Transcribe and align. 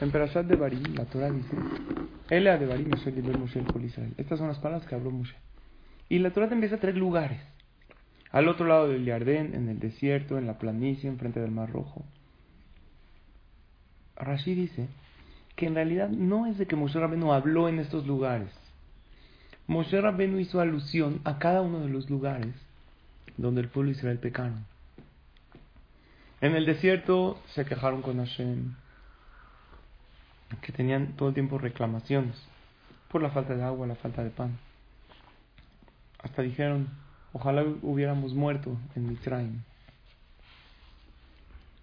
En 0.00 0.10
Perashat 0.10 0.46
de 0.46 0.56
Barim, 0.56 0.94
la 0.94 1.04
Torah 1.04 1.30
dice, 1.30 1.54
Elea 2.30 2.56
de 2.56 2.66
Barim, 2.66 2.88
Moshe 3.38 3.62
Israel. 3.84 4.14
Estas 4.16 4.38
son 4.38 4.48
las 4.48 4.58
palabras 4.58 4.88
que 4.88 4.94
habló 4.94 5.10
Moshe. 5.10 5.36
Y 6.08 6.18
la 6.20 6.32
Torah 6.32 6.48
te 6.48 6.54
empieza 6.54 6.76
a 6.76 6.80
tres 6.80 6.94
lugares. 6.94 7.40
Al 8.32 8.48
otro 8.48 8.66
lado 8.66 8.88
del 8.88 9.04
Yardén, 9.04 9.54
en 9.54 9.68
el 9.68 9.78
desierto, 9.78 10.38
en 10.38 10.46
la 10.46 10.58
planicie, 10.58 11.10
enfrente 11.10 11.40
del 11.40 11.50
Mar 11.50 11.70
Rojo. 11.70 12.04
Rashi 14.16 14.54
dice 14.54 14.88
que 15.56 15.66
en 15.66 15.74
realidad 15.74 16.08
no 16.08 16.46
es 16.46 16.56
de 16.56 16.66
que 16.66 16.76
Moshe 16.76 16.98
Rabbeinu 16.98 17.32
habló 17.32 17.68
en 17.68 17.78
estos 17.78 18.06
lugares. 18.06 18.50
Moshe 19.66 20.00
Rabbeinu 20.00 20.38
hizo 20.38 20.60
alusión 20.60 21.20
a 21.24 21.38
cada 21.38 21.60
uno 21.60 21.80
de 21.80 21.88
los 21.88 22.08
lugares 22.08 22.54
donde 23.36 23.60
el 23.60 23.68
pueblo 23.68 23.90
de 23.90 23.96
Israel 23.96 24.18
pecaron. 24.18 24.66
En 26.40 26.54
el 26.54 26.66
desierto 26.66 27.38
se 27.54 27.64
quejaron 27.64 28.02
con 28.02 28.18
Hashem, 28.18 28.74
que 30.62 30.72
tenían 30.72 31.16
todo 31.16 31.28
el 31.28 31.34
tiempo 31.34 31.58
reclamaciones 31.58 32.36
por 33.10 33.22
la 33.22 33.30
falta 33.30 33.54
de 33.54 33.62
agua, 33.62 33.86
la 33.86 33.96
falta 33.96 34.22
de 34.22 34.30
pan. 34.30 34.58
Hasta 36.22 36.42
dijeron, 36.42 36.88
ojalá 37.32 37.64
hubiéramos 37.82 38.34
muerto 38.34 38.76
en 38.94 39.08
Mitzrayim. 39.08 39.62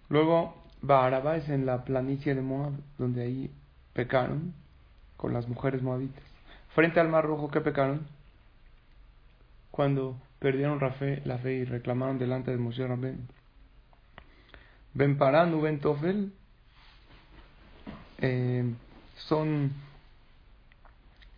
Luego, 0.08 0.54
Baarabá 0.80 1.36
es 1.36 1.48
en 1.48 1.66
la 1.66 1.84
planicie 1.84 2.34
de 2.34 2.40
Moab, 2.40 2.72
donde 2.96 3.22
ahí 3.22 3.50
pecaron 3.92 4.54
con 5.16 5.32
las 5.32 5.48
mujeres 5.48 5.82
moabitas. 5.82 6.22
Frente 6.74 7.00
al 7.00 7.08
Mar 7.08 7.24
Rojo, 7.24 7.50
¿qué 7.50 7.60
pecaron? 7.60 8.06
Cuando 9.70 10.16
perdieron 10.38 10.78
la 10.80 10.92
fe, 10.92 11.20
la 11.24 11.38
fe 11.38 11.54
y 11.54 11.64
reclamaron 11.64 12.18
delante 12.18 12.50
de 12.50 12.56
Moshe 12.56 12.86
Rabben. 12.86 13.28
Ben 14.94 15.18
Parán, 15.18 15.60
Ben 15.60 15.80
Tofel, 15.80 16.32
eh, 18.18 18.64
son 19.16 19.72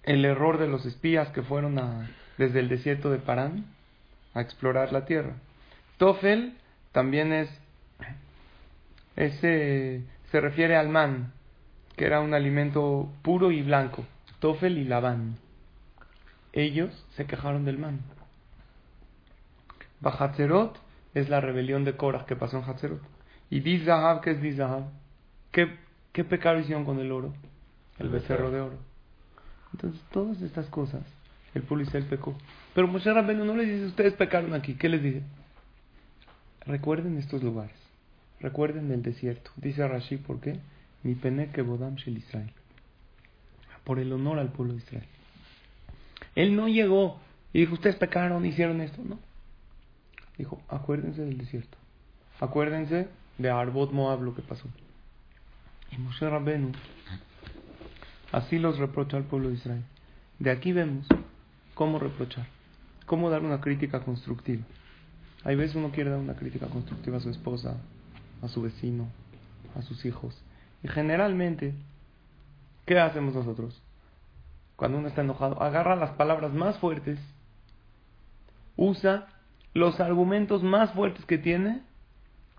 el 0.02 0.24
error 0.24 0.58
de 0.58 0.66
los 0.66 0.86
espías 0.86 1.28
que 1.28 1.42
fueron 1.42 1.78
a, 1.78 2.10
desde 2.38 2.60
el 2.60 2.68
desierto 2.68 3.10
de 3.10 3.18
Parán 3.18 3.66
a 4.34 4.40
explorar 4.40 4.92
la 4.92 5.04
tierra. 5.04 5.34
Tofel 5.98 6.56
también 6.92 7.32
es, 7.32 7.50
ese 9.16 10.02
se 10.30 10.40
refiere 10.40 10.76
al 10.76 10.88
man, 10.88 11.32
que 11.96 12.06
era 12.06 12.20
un 12.20 12.34
alimento 12.34 13.12
puro 13.22 13.50
y 13.50 13.62
blanco. 13.62 14.04
Tofel 14.38 14.78
y 14.78 14.84
Labán. 14.84 15.36
Ellos 16.52 17.04
se 17.16 17.26
quejaron 17.26 17.64
del 17.64 17.78
man. 17.78 18.00
Bajatzerot 20.00 20.78
es 21.14 21.28
la 21.28 21.40
rebelión 21.40 21.84
de 21.84 21.96
Korah 21.96 22.24
que 22.26 22.36
pasó 22.36 22.58
en 22.58 22.64
Hatzerot. 22.64 23.02
Y 23.50 23.60
Dizahab, 23.60 24.20
¿qué 24.22 24.30
es 24.30 24.40
Dizahab? 24.40 24.84
¿Qué, 25.52 25.76
¿Qué 26.12 26.24
pecado 26.24 26.58
hicieron 26.58 26.84
con 26.84 26.98
el 26.98 27.12
oro? 27.12 27.32
El 27.98 28.08
becerro 28.08 28.50
de 28.50 28.60
oro. 28.60 28.78
Entonces, 29.72 30.00
todas 30.10 30.40
estas 30.42 30.66
cosas, 30.66 31.02
el 31.54 31.62
pueblo 31.62 31.84
Israel 31.84 32.06
pecó. 32.08 32.36
Pero 32.74 32.88
Moshe 32.88 33.12
Rabbeinu 33.12 33.44
no 33.44 33.56
les 33.56 33.68
dice, 33.68 33.86
ustedes 33.86 34.14
pecaron 34.14 34.54
aquí. 34.54 34.74
¿Qué 34.74 34.88
les 34.88 35.02
dice? 35.02 35.22
Recuerden 36.66 37.18
estos 37.18 37.42
lugares. 37.42 37.76
Recuerden 38.40 38.90
el 38.90 39.02
desierto. 39.02 39.50
Dice 39.56 39.86
Rashi, 39.86 40.16
¿por 40.16 40.40
qué? 40.40 40.58
Mi 41.02 41.14
pene 41.14 41.50
que 41.50 41.62
bodam 41.62 41.96
shel 41.96 42.18
Israel. 42.18 42.52
Por 43.84 43.98
el 43.98 44.12
honor 44.12 44.38
al 44.38 44.52
pueblo 44.52 44.74
de 44.74 44.80
Israel. 44.80 45.06
Él 46.34 46.56
no 46.56 46.68
llegó 46.68 47.20
y 47.52 47.60
dijo, 47.60 47.74
ustedes 47.74 47.96
pecaron, 47.96 48.44
hicieron 48.44 48.80
esto. 48.80 49.02
No. 49.02 49.18
Dijo, 50.38 50.62
acuérdense 50.68 51.22
del 51.22 51.38
desierto. 51.38 51.76
Acuérdense 52.40 53.08
de 53.38 53.50
Arbot 53.50 53.92
Moab 53.92 54.22
lo 54.22 54.34
que 54.34 54.42
pasó. 54.42 54.68
Y 55.92 55.98
Moshe 55.98 56.28
Rabbenu 56.28 56.72
así 58.32 58.58
los 58.58 58.78
reprocha 58.78 59.16
al 59.16 59.24
pueblo 59.24 59.48
de 59.48 59.54
Israel. 59.54 59.84
De 60.38 60.50
aquí 60.50 60.72
vemos 60.72 61.06
cómo 61.74 61.98
reprochar, 61.98 62.46
cómo 63.06 63.30
dar 63.30 63.42
una 63.42 63.60
crítica 63.60 64.00
constructiva. 64.00 64.62
Hay 65.44 65.56
veces 65.56 65.76
uno 65.76 65.90
quiere 65.90 66.10
dar 66.10 66.18
una 66.18 66.36
crítica 66.36 66.66
constructiva 66.66 67.16
a 67.16 67.20
su 67.20 67.30
esposa, 67.30 67.76
a 68.42 68.48
su 68.48 68.62
vecino, 68.62 69.08
a 69.76 69.82
sus 69.82 70.04
hijos. 70.04 70.36
Y 70.82 70.88
generalmente, 70.88 71.74
¿qué 72.86 72.98
hacemos 72.98 73.34
nosotros? 73.34 73.82
Cuando 74.76 74.98
uno 74.98 75.08
está 75.08 75.22
enojado, 75.22 75.62
agarra 75.62 75.96
las 75.96 76.10
palabras 76.12 76.52
más 76.52 76.78
fuertes, 76.78 77.18
usa 78.76 79.28
los 79.74 80.00
argumentos 80.00 80.62
más 80.62 80.92
fuertes 80.92 81.24
que 81.26 81.38
tiene 81.38 81.82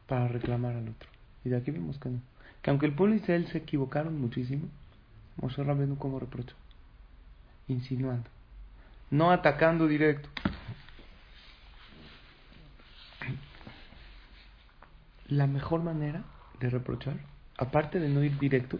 para 0.07 0.27
reclamar 0.27 0.75
al 0.75 0.89
otro. 0.89 1.09
Y 1.43 1.49
de 1.49 1.57
aquí 1.57 1.71
vemos 1.71 1.97
que 1.97 2.09
no. 2.09 2.30
Que 2.61 2.69
aunque 2.69 2.85
el 2.85 2.93
pueblo 2.93 3.15
de 3.15 3.21
Israel 3.21 3.47
se 3.47 3.59
equivocaron 3.59 4.19
muchísimo, 4.19 4.67
Moshe 5.37 5.63
Rabbeinu 5.63 5.97
como 5.97 6.19
reprocho, 6.19 6.55
insinuando, 7.67 8.29
no 9.09 9.31
atacando 9.31 9.87
directo. 9.87 10.29
La 15.27 15.47
mejor 15.47 15.81
manera 15.81 16.23
de 16.59 16.69
reprochar, 16.69 17.15
aparte 17.57 17.99
de 17.99 18.09
no 18.09 18.23
ir 18.23 18.37
directo, 18.37 18.77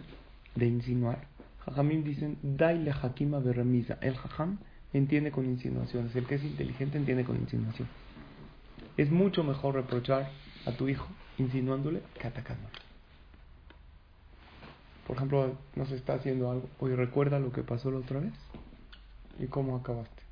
de 0.54 0.66
insinuar, 0.66 1.26
Jajamim 1.64 2.02
dicen, 2.02 2.38
daile 2.42 2.90
hakima 2.90 3.38
berremisa. 3.38 3.96
El 4.00 4.16
jajam 4.16 4.58
entiende 4.92 5.30
con 5.30 5.46
insinuaciones, 5.46 6.14
el 6.16 6.26
que 6.26 6.34
es 6.34 6.44
inteligente 6.44 6.98
entiende 6.98 7.24
con 7.24 7.36
insinuación. 7.36 7.88
Es 8.96 9.10
mucho 9.10 9.44
mejor 9.44 9.76
reprochar 9.76 10.30
a 10.66 10.72
tu 10.72 10.88
hijo 10.88 11.08
insinuándole 11.38 12.02
que 12.20 12.26
atacándole. 12.26 12.91
Por 15.12 15.18
ejemplo, 15.18 15.54
no 15.76 15.84
se 15.84 15.96
está 15.96 16.14
haciendo 16.14 16.50
algo. 16.50 16.70
Oye, 16.80 16.96
¿recuerda 16.96 17.38
lo 17.38 17.52
que 17.52 17.62
pasó 17.62 17.90
la 17.90 17.98
otra 17.98 18.18
vez? 18.18 18.32
¿Y 19.38 19.46
cómo 19.46 19.76
acabaste? 19.76 20.22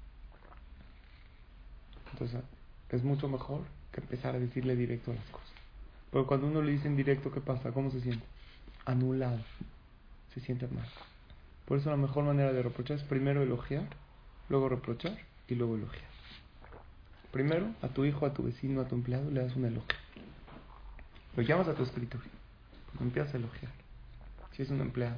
Entonces, 2.13 2.41
es 2.89 3.05
mucho 3.05 3.29
mejor 3.29 3.61
que 3.93 4.01
empezar 4.01 4.35
a 4.35 4.39
decirle 4.39 4.77
directo 4.77 5.13
las 5.13 5.27
cosas. 5.27 5.53
Pero 6.11 6.27
cuando 6.27 6.47
uno 6.47 6.63
le 6.63 6.73
dice 6.73 6.89
en 6.89 6.97
directo, 6.97 7.31
¿qué 7.31 7.43
pasa? 7.43 7.73
¿Cómo 7.73 7.91
se 7.91 8.01
siente? 8.01 8.25
Anulado. 8.87 9.43
Se 10.33 10.41
siente 10.41 10.67
mal. 10.69 10.89
Por 11.67 11.77
eso 11.77 11.91
la 11.91 11.99
mejor 11.99 12.25
manera 12.25 12.51
de 12.51 12.63
reprochar 12.63 12.97
es 12.97 13.05
primero 13.05 13.43
elogiar, 13.43 13.85
luego 14.49 14.71
reprochar 14.71 15.19
y 15.47 15.57
luego 15.57 15.77
elogiar. 15.77 16.09
Primero, 17.33 17.67
a 17.83 17.89
tu 17.89 18.07
hijo, 18.07 18.25
a 18.25 18.33
tu 18.33 18.45
vecino, 18.45 18.81
a 18.81 18.89
tu 18.89 18.95
empleado 18.95 19.31
le 19.31 19.43
das 19.43 19.55
un 19.57 19.67
elogio. 19.67 19.99
Lo 21.37 21.43
llamas 21.43 21.69
a 21.69 21.75
tu 21.75 21.83
escritorio. 21.83 22.31
Empiezas 22.99 23.35
a 23.35 23.37
elogiar. 23.37 23.80
Si 24.53 24.63
es 24.63 24.71
un 24.71 24.81
empleado, 24.81 25.17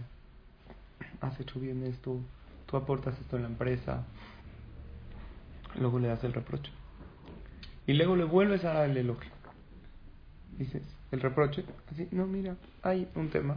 has 1.20 1.38
hecho 1.40 1.58
bien 1.58 1.84
esto, 1.84 2.20
tú 2.66 2.76
aportas 2.76 3.18
esto 3.18 3.36
en 3.36 3.42
la 3.42 3.48
empresa. 3.48 4.04
Luego 5.78 5.98
le 5.98 6.08
das 6.08 6.22
el 6.24 6.32
reproche. 6.32 6.70
Y 7.86 7.94
luego 7.94 8.16
le 8.16 8.24
vuelves 8.24 8.64
a 8.64 8.84
el 8.84 8.96
elogio. 8.96 9.30
Dices, 10.58 10.82
el 11.10 11.20
reproche, 11.20 11.64
así, 11.90 12.08
no, 12.10 12.26
mira, 12.26 12.56
hay 12.82 13.08
un 13.14 13.30
tema 13.30 13.56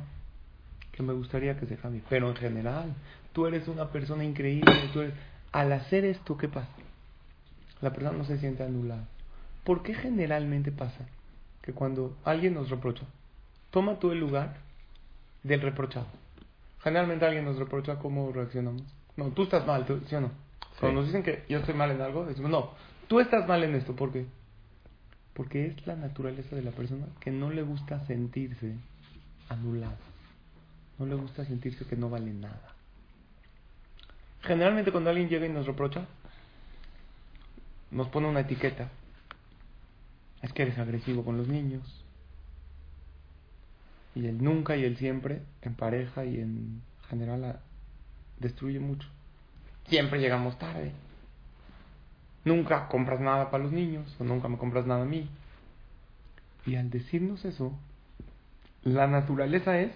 que 0.91 1.03
me 1.03 1.13
gustaría 1.13 1.59
que 1.59 1.65
se 1.65 1.75
cambie. 1.75 2.01
Pero 2.09 2.29
en 2.29 2.35
general, 2.35 2.93
tú 3.33 3.45
eres 3.47 3.67
una 3.67 3.89
persona 3.89 4.23
increíble. 4.23 4.71
Tú 4.93 5.01
eres... 5.01 5.13
Al 5.51 5.71
hacer 5.71 6.05
esto, 6.05 6.37
¿qué 6.37 6.47
pasa? 6.49 6.71
La 7.81 7.91
persona 7.91 8.17
no 8.17 8.25
se 8.25 8.37
siente 8.39 8.63
anulada. 8.63 9.05
¿Por 9.63 9.83
qué 9.83 9.93
generalmente 9.93 10.71
pasa 10.71 11.05
que 11.61 11.73
cuando 11.73 12.15
alguien 12.23 12.53
nos 12.53 12.69
reprocha, 12.69 13.03
toma 13.71 13.99
tú 13.99 14.11
el 14.11 14.19
lugar 14.19 14.57
del 15.45 15.61
reprochado? 15.61 16.07
Generalmente 16.81 17.25
alguien 17.25 17.45
nos 17.45 17.57
reprocha 17.57 17.99
cómo 17.99 18.31
reaccionamos. 18.31 18.83
No, 19.15 19.29
tú 19.29 19.43
estás 19.43 19.65
mal, 19.65 19.85
¿sí 20.07 20.15
o 20.15 20.21
no? 20.21 20.31
Cuando 20.79 20.99
nos 20.99 21.07
dicen 21.07 21.23
que 21.23 21.45
yo 21.47 21.59
estoy 21.59 21.73
mal 21.73 21.91
en 21.91 22.01
algo, 22.01 22.25
decimos, 22.25 22.51
no, 22.51 22.71
tú 23.07 23.19
estás 23.19 23.47
mal 23.47 23.63
en 23.63 23.75
esto. 23.75 23.95
¿Por 23.95 24.11
qué? 24.11 24.25
Porque 25.33 25.67
es 25.67 25.87
la 25.87 25.95
naturaleza 25.95 26.55
de 26.55 26.63
la 26.63 26.71
persona 26.71 27.05
que 27.19 27.31
no 27.31 27.49
le 27.49 27.61
gusta 27.61 28.05
sentirse 28.07 28.75
anulado. 29.47 29.97
No 30.97 31.05
le 31.05 31.15
gusta 31.15 31.45
sentirse 31.45 31.85
que 31.85 31.95
no 31.95 32.09
vale 32.09 32.33
nada. 32.33 32.73
Generalmente 34.41 34.91
cuando 34.91 35.09
alguien 35.09 35.29
llega 35.29 35.45
y 35.45 35.49
nos 35.49 35.65
reprocha, 35.65 36.05
nos 37.91 38.07
pone 38.09 38.27
una 38.27 38.41
etiqueta. 38.41 38.89
Es 40.41 40.53
que 40.53 40.63
eres 40.63 40.77
agresivo 40.77 41.23
con 41.23 41.37
los 41.37 41.47
niños. 41.47 42.04
Y 44.15 44.27
el 44.27 44.41
nunca 44.43 44.77
y 44.77 44.85
el 44.85 44.97
siempre 44.97 45.41
en 45.61 45.75
pareja 45.75 46.25
y 46.25 46.39
en 46.39 46.81
general 47.09 47.59
destruye 48.39 48.79
mucho. 48.79 49.07
Siempre 49.87 50.19
llegamos 50.19 50.57
tarde. 50.57 50.93
Nunca 52.45 52.87
compras 52.87 53.19
nada 53.19 53.51
para 53.51 53.63
los 53.63 53.73
niños 53.73 54.15
o 54.19 54.23
nunca 54.23 54.47
me 54.47 54.57
compras 54.57 54.85
nada 54.85 55.01
a 55.03 55.05
mí. 55.05 55.29
Y 56.65 56.75
al 56.75 56.89
decirnos 56.89 57.43
eso, 57.45 57.77
la 58.83 59.07
naturaleza 59.07 59.79
es 59.79 59.91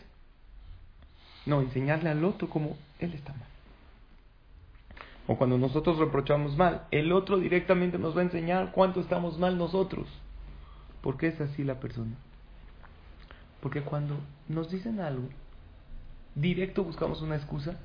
no 1.46 1.62
enseñarle 1.62 2.10
al 2.10 2.24
otro 2.26 2.50
como 2.50 2.78
él 3.00 3.14
está 3.14 3.34
mal. 3.34 3.48
O 5.28 5.38
cuando 5.38 5.58
nosotros 5.58 5.98
reprochamos 5.98 6.58
mal, 6.58 6.88
el 6.92 7.12
otro 7.12 7.38
directamente 7.38 8.00
nos 8.00 8.16
va 8.16 8.22
a 8.22 8.26
enseñar 8.26 8.72
cuánto 8.72 9.00
estamos 9.00 9.38
mal 9.38 9.58
nosotros. 9.58 10.08
¿Por 11.02 11.18
qué 11.18 11.28
es 11.28 11.40
así 11.40 11.64
la 11.64 11.80
persona? 11.80 12.16
Porque 13.62 13.82
cuando 13.82 14.16
nos 14.48 14.70
dicen 14.70 15.00
algo, 15.00 15.28
directo 16.36 16.84
buscamos 16.84 17.22
una 17.22 17.36
excusa 17.36 17.78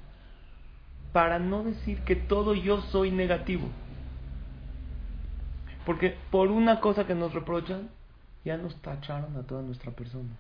para 1.12 1.38
no 1.38 1.64
decir 1.64 2.00
que 2.00 2.16
todo 2.16 2.54
yo 2.54 2.80
soy 2.82 3.10
negativo. 3.10 3.68
Porque 5.86 6.16
por 6.30 6.50
una 6.50 6.80
cosa 6.80 7.06
que 7.06 7.14
nos 7.14 7.34
reprochan, 7.34 7.88
ya 8.44 8.56
nos 8.56 8.74
tacharon 8.82 9.36
a 9.36 9.42
toda 9.42 9.62
nuestra 9.62 9.92
persona. 9.92 10.30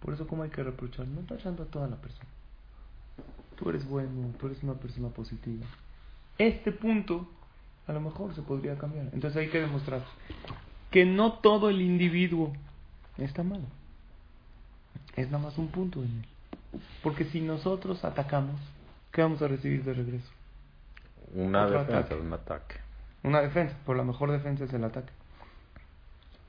Por 0.00 0.14
eso, 0.14 0.26
¿cómo 0.26 0.42
hay 0.42 0.50
que 0.50 0.62
reprochar? 0.62 1.06
No 1.06 1.20
tachando 1.22 1.64
a 1.64 1.66
toda 1.66 1.88
la 1.88 1.96
persona. 1.96 2.28
Tú 3.56 3.68
eres 3.68 3.86
bueno, 3.88 4.32
tú 4.38 4.46
eres 4.46 4.62
una 4.62 4.74
persona 4.74 5.08
positiva. 5.08 5.66
Este 6.38 6.72
punto, 6.72 7.28
a 7.86 7.92
lo 7.92 8.00
mejor 8.00 8.34
se 8.34 8.42
podría 8.42 8.78
cambiar. 8.78 9.06
Entonces 9.12 9.36
hay 9.36 9.48
que 9.50 9.60
demostrar 9.60 10.02
que 10.90 11.04
no 11.04 11.34
todo 11.34 11.68
el 11.68 11.80
individuo 11.80 12.52
está 13.18 13.42
malo. 13.42 13.64
Es 15.16 15.30
nada 15.30 15.44
más 15.44 15.58
un 15.58 15.68
punto 15.68 16.02
en 16.02 16.08
él. 16.08 16.80
Porque 17.02 17.24
si 17.24 17.40
nosotros 17.40 18.04
atacamos, 18.04 18.60
¿qué 19.12 19.22
vamos 19.22 19.42
a 19.42 19.48
recibir 19.48 19.84
de 19.84 19.94
regreso? 19.94 20.30
Una 21.34 21.66
defensa, 21.66 22.16
un 22.16 22.32
ataque. 22.32 22.76
Una 23.22 23.40
defensa, 23.40 23.76
por 23.84 23.96
la 23.96 24.04
mejor 24.04 24.30
defensa 24.30 24.64
es 24.64 24.72
el 24.72 24.84
ataque. 24.84 25.12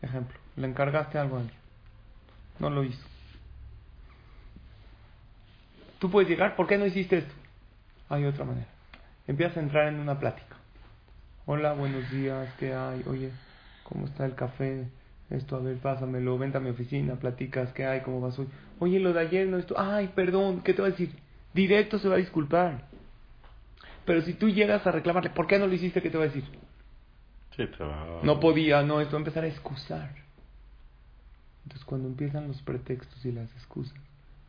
Ejemplo, 0.02 0.38
le 0.56 0.68
encargaste 0.68 1.18
algo 1.18 1.38
a 1.38 1.42
alguien, 1.42 1.60
no 2.60 2.70
lo 2.70 2.84
hizo. 2.84 3.06
Tú 6.00 6.10
puedes 6.10 6.28
llegar, 6.30 6.56
¿por 6.56 6.68
qué 6.68 6.78
no 6.78 6.86
hiciste 6.88 7.20
esto? 7.20 7.34
Hay 8.10 8.26
otra 8.26 8.46
manera. 8.46 8.68
Empiezas 9.28 9.58
a 9.58 9.60
entrar 9.60 9.88
en 9.88 10.00
una 10.00 10.20
plática. 10.20 10.56
Hola, 11.46 11.74
buenos 11.74 12.10
días, 12.10 12.52
¿qué 12.58 12.74
hay? 12.74 13.04
Oye, 13.06 13.32
¿cómo 13.84 14.08
está 14.08 14.26
el 14.26 14.34
café? 14.34 14.88
Esto, 15.32 15.56
a 15.56 15.60
ver, 15.60 15.78
pásamelo, 15.78 16.38
vente 16.38 16.58
a 16.58 16.62
mi 16.62 16.70
oficina, 16.70 17.16
platicas, 17.16 17.72
¿qué 17.72 17.86
hay? 17.86 18.02
¿Cómo 18.02 18.20
vas 18.20 18.38
hoy? 18.38 18.48
Oye, 18.80 19.00
lo 19.00 19.14
de 19.14 19.22
ayer 19.22 19.48
no 19.48 19.58
esto. 19.58 19.76
Ay, 19.78 20.12
perdón, 20.14 20.62
¿qué 20.62 20.74
te 20.74 20.82
va 20.82 20.90
a 20.90 20.92
decir? 20.92 21.16
Directo 21.54 22.00
se 22.00 22.10
va 22.10 22.16
a 22.16 22.18
disculpar. 22.18 22.86
Pero 24.06 24.22
si 24.24 24.34
tú 24.34 24.50
llegas 24.50 24.86
a 24.86 24.92
reclamarle, 24.92 25.30
¿por 25.30 25.48
qué 25.48 25.58
no 25.58 25.68
lo 25.68 25.74
hiciste? 25.74 26.02
¿Qué 26.02 26.10
te 26.10 26.18
va 26.18 26.26
a 26.26 26.28
decir? 26.28 26.44
Sí, 27.56 27.66
te 27.66 27.84
va... 27.84 28.20
No 28.24 28.42
podía, 28.42 28.84
no, 28.84 29.00
esto 29.00 29.14
va 29.14 29.20
a 29.20 29.22
empezar 29.22 29.46
a 29.46 29.48
excusar. 29.48 30.16
Entonces, 31.64 31.86
cuando 31.86 32.10
empiezan 32.10 32.50
los 32.50 32.62
pretextos 32.64 33.24
y 33.26 33.32
las 33.32 33.50
excusas, 33.54 33.98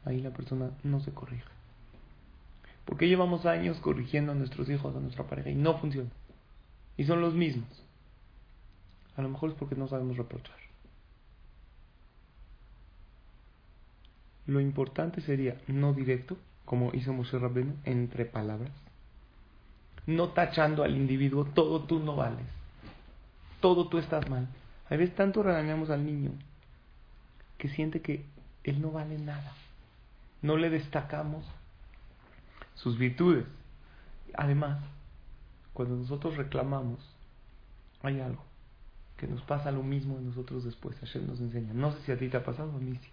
ahí 0.04 0.20
la 0.20 0.30
persona 0.30 0.70
no 0.82 0.98
se 0.98 1.12
corrige. 1.12 1.44
Porque 2.84 3.08
llevamos 3.08 3.46
años 3.46 3.78
corrigiendo 3.78 4.32
a 4.32 4.34
nuestros 4.34 4.68
hijos, 4.68 4.96
a 4.96 5.00
nuestra 5.00 5.24
pareja, 5.24 5.50
y 5.50 5.54
no 5.54 5.78
funciona. 5.78 6.10
Y 6.96 7.04
son 7.04 7.20
los 7.20 7.34
mismos. 7.34 7.68
A 9.16 9.22
lo 9.22 9.28
mejor 9.28 9.50
es 9.50 9.56
porque 9.56 9.76
no 9.76 9.86
sabemos 9.86 10.16
reprochar. 10.16 10.56
Lo 14.46 14.60
importante 14.60 15.20
sería 15.20 15.60
no 15.68 15.92
directo, 15.92 16.36
como 16.64 16.90
hizo 16.94 17.12
Moshe 17.12 17.38
Rabbeinu, 17.38 17.74
entre 17.84 18.24
palabras. 18.24 18.72
No 20.06 20.30
tachando 20.30 20.82
al 20.82 20.96
individuo, 20.96 21.44
todo 21.44 21.84
tú 21.84 22.00
no 22.00 22.16
vales. 22.16 22.46
Todo 23.60 23.88
tú 23.88 23.98
estás 23.98 24.28
mal. 24.28 24.48
A 24.90 24.96
veces 24.96 25.14
tanto 25.14 25.42
regañamos 25.42 25.90
al 25.90 26.04
niño 26.04 26.32
que 27.58 27.68
siente 27.68 28.00
que 28.00 28.24
él 28.64 28.82
no 28.82 28.90
vale 28.90 29.18
nada 29.18 29.52
no 30.42 30.56
le 30.56 30.68
destacamos 30.68 31.46
sus 32.74 32.98
virtudes. 32.98 33.46
Además, 34.34 34.80
cuando 35.72 35.96
nosotros 35.96 36.36
reclamamos, 36.36 36.98
hay 38.02 38.20
algo 38.20 38.44
que 39.16 39.28
nos 39.28 39.40
pasa 39.42 39.70
lo 39.70 39.84
mismo 39.84 40.18
a 40.18 40.20
nosotros 40.20 40.64
después. 40.64 40.98
Hashem 40.98 41.28
nos 41.28 41.40
enseña. 41.40 41.72
No 41.72 41.92
sé 41.92 42.02
si 42.02 42.12
a 42.12 42.18
ti 42.18 42.28
te 42.28 42.36
ha 42.36 42.44
pasado, 42.44 42.72
a 42.72 42.78
mí 42.78 42.98
sí. 43.00 43.08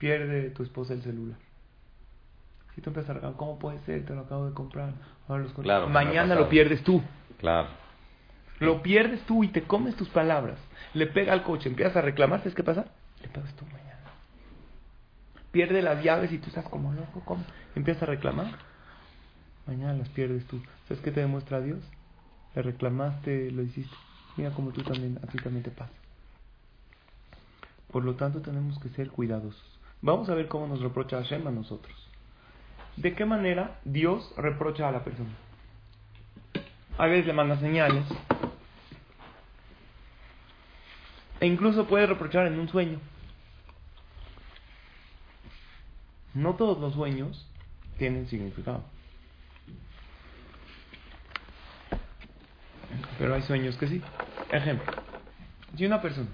Pierde 0.00 0.50
tu 0.50 0.64
esposa 0.64 0.94
el 0.94 1.02
celular. 1.02 1.38
Si 2.74 2.80
tú 2.80 2.90
empiezas 2.90 3.10
a 3.10 3.14
reclamar, 3.14 3.36
¿cómo 3.36 3.60
puede 3.60 3.78
ser? 3.80 4.04
Te 4.04 4.12
lo 4.12 4.22
acabo 4.22 4.46
de 4.46 4.54
comprar. 4.54 4.94
Ahora 5.28 5.44
los 5.44 5.52
claro, 5.52 5.88
Mañana 5.88 6.34
lo 6.34 6.48
pierdes 6.48 6.82
tú. 6.82 7.00
Claro. 7.38 7.68
Lo 8.58 8.82
pierdes 8.82 9.22
tú 9.26 9.44
y 9.44 9.48
te 9.48 9.62
comes 9.62 9.94
tus 9.94 10.08
palabras. 10.08 10.58
Le 10.94 11.06
pega 11.06 11.32
al 11.32 11.44
coche, 11.44 11.68
empiezas 11.68 11.96
a 11.96 12.00
reclamar, 12.00 12.40
¿sabes 12.40 12.56
qué 12.56 12.64
pasa? 12.64 12.86
Le 13.22 13.28
pegas 13.28 13.54
tú 13.54 13.64
mañana 13.66 13.90
pierde 15.52 15.82
las 15.82 16.02
llaves 16.02 16.32
y 16.32 16.38
tú 16.38 16.48
estás 16.48 16.68
como 16.68 16.92
loco, 16.92 17.22
¿cómo? 17.24 17.44
Empiezas 17.74 18.04
a 18.04 18.06
reclamar. 18.06 18.58
Mañana 19.66 19.94
las 19.94 20.08
pierdes 20.10 20.46
tú. 20.46 20.60
¿Sabes 20.88 21.02
qué 21.02 21.10
te 21.10 21.20
demuestra 21.20 21.60
Dios? 21.60 21.80
Le 22.54 22.62
reclamaste, 22.62 23.50
lo 23.50 23.62
hiciste. 23.62 23.94
Mira 24.36 24.50
como 24.50 24.70
tú 24.70 24.82
también, 24.82 25.18
a 25.22 25.26
ti 25.26 25.38
también 25.38 25.62
te 25.62 25.70
pasa. 25.70 25.92
Por 27.90 28.04
lo 28.04 28.14
tanto, 28.14 28.40
tenemos 28.40 28.78
que 28.78 28.88
ser 28.90 29.10
cuidadosos. 29.10 29.79
Vamos 30.02 30.28
a 30.30 30.34
ver 30.34 30.48
cómo 30.48 30.66
nos 30.66 30.80
reprocha 30.80 31.18
Hashem 31.18 31.46
a 31.46 31.50
nosotros. 31.50 31.94
¿De 32.96 33.14
qué 33.14 33.24
manera 33.24 33.78
Dios 33.84 34.32
reprocha 34.36 34.88
a 34.88 34.92
la 34.92 35.04
persona? 35.04 35.30
A 36.96 37.06
veces 37.06 37.26
le 37.26 37.32
manda 37.32 37.58
señales. 37.58 38.04
E 41.40 41.46
incluso 41.46 41.86
puede 41.86 42.06
reprochar 42.06 42.46
en 42.46 42.58
un 42.58 42.68
sueño. 42.68 42.98
No 46.34 46.54
todos 46.54 46.78
los 46.78 46.94
sueños 46.94 47.46
tienen 47.98 48.28
significado. 48.28 48.82
Pero 53.18 53.34
hay 53.34 53.42
sueños 53.42 53.76
que 53.76 53.88
sí. 53.88 54.02
Ejemplo, 54.50 54.92
si 55.76 55.86
una 55.86 56.00
persona 56.00 56.28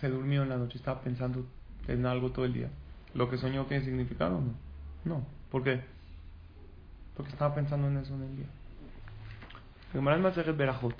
se 0.00 0.08
durmió 0.08 0.42
en 0.42 0.48
la 0.48 0.56
noche 0.56 0.74
y 0.74 0.78
estaba 0.78 1.00
pensando 1.00 1.44
en 1.88 2.06
algo 2.06 2.30
todo 2.30 2.44
el 2.44 2.52
día, 2.52 2.70
¿lo 3.14 3.28
que 3.28 3.38
soñó 3.38 3.64
tiene 3.66 3.84
significado 3.84 4.38
o 4.38 4.40
no? 4.40 4.52
No. 5.04 5.26
¿Por 5.50 5.62
qué? 5.62 5.82
Porque 7.16 7.30
estaba 7.30 7.54
pensando 7.54 7.88
en 7.88 7.98
eso 7.98 8.14
en 8.14 8.22
el 8.22 8.36
día. 8.36 8.46
El 9.94 10.52
Berajot, 10.54 10.94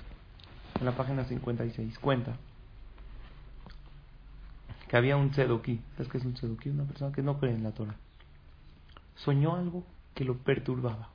en 0.79 0.85
la 0.85 0.93
página 0.93 1.25
56, 1.25 1.99
cuenta 1.99 2.37
que 4.87 4.95
había 4.95 5.17
un 5.17 5.31
tzedoki. 5.31 5.81
¿Sabes 5.97 6.11
qué 6.11 6.17
es 6.19 6.25
un 6.25 6.33
tzedoki? 6.35 6.69
Una 6.69 6.85
persona 6.85 7.11
que 7.13 7.21
no 7.21 7.37
cree 7.39 7.53
en 7.53 7.63
la 7.63 7.71
Torah. 7.71 7.95
Soñó 9.15 9.55
algo 9.55 9.83
que 10.13 10.23
lo 10.23 10.37
perturbaba. 10.37 11.09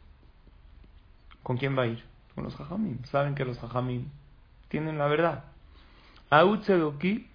¿Con 1.42 1.56
quién 1.56 1.78
va 1.78 1.84
a 1.84 1.86
ir? 1.86 2.04
Con 2.34 2.44
los 2.44 2.54
jajamim. 2.56 3.02
Saben 3.04 3.34
que 3.34 3.44
los 3.44 3.58
jajamim 3.58 4.08
tienen 4.68 4.98
la 4.98 5.06
verdad. 5.06 5.44
A 6.28 6.44
tzedoki, 6.60 7.28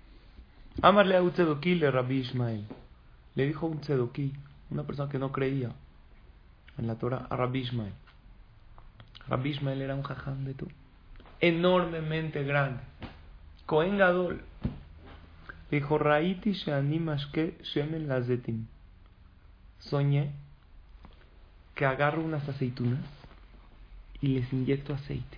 amarle 0.81 1.15
a 1.15 1.21
tzedoki 1.21 1.75
le 1.75 1.91
Rabbi 1.91 2.19
Ismael. 2.19 2.65
Le 3.35 3.45
dijo 3.45 3.67
un 3.67 3.79
tzedoki, 3.81 4.33
una 4.69 4.83
persona 4.83 5.09
que 5.09 5.19
no 5.19 5.31
creía 5.31 5.71
en 6.77 6.87
la 6.87 6.95
Torah, 6.95 7.27
a 7.29 7.35
Rabbi 7.35 7.59
Ismael. 7.59 7.93
Rabbi 9.27 9.49
Ismael 9.49 9.81
era 9.81 9.95
un 9.95 10.03
jajam 10.03 10.45
de 10.45 10.53
tú. 10.53 10.67
Enormemente 11.39 12.43
grande. 12.43 12.81
Cohen 13.65 13.97
Gadol 13.97 14.41
Dijo, 15.71 15.97
Raiti 15.97 16.53
que 17.33 17.57
shemen 17.63 18.07
lazetim. 18.07 18.67
Soñé 19.79 20.31
que 21.73 21.85
agarro 21.85 22.23
unas 22.23 22.47
aceitunas 22.47 23.03
y 24.21 24.27
les 24.27 24.53
inyecto 24.53 24.93
aceite. 24.93 25.37